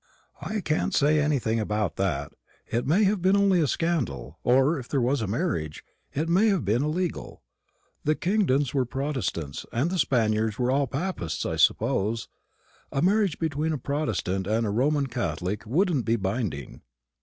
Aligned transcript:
"I 0.41 0.61
can't 0.61 0.95
say 0.95 1.19
anything 1.19 1.59
about 1.59 1.95
that. 1.97 2.33
It 2.65 2.87
may 2.87 3.03
have 3.03 3.21
been 3.21 3.37
only 3.37 3.61
a 3.61 3.67
scandal, 3.67 4.39
or, 4.43 4.79
if 4.79 4.87
there 4.89 4.99
was 4.99 5.21
a 5.21 5.27
marriage, 5.27 5.83
it 6.11 6.27
may 6.27 6.47
have 6.47 6.65
been 6.65 6.81
illegal. 6.83 7.43
The 8.03 8.15
Kingdons 8.15 8.73
were 8.73 8.83
Protestants, 8.83 9.63
and 9.71 9.91
the 9.91 9.99
Spaniards 9.99 10.57
are 10.59 10.71
all 10.71 10.87
papists, 10.87 11.45
I 11.45 11.55
suppose. 11.57 12.29
A 12.91 13.03
marriage 13.03 13.37
between 13.37 13.73
a 13.73 13.77
Protestant 13.77 14.47
and 14.47 14.65
a 14.65 14.71
Roman 14.71 15.05
Catholic 15.05 15.67
wouldn't 15.67 16.05
be 16.05 16.15
binding." 16.15 16.81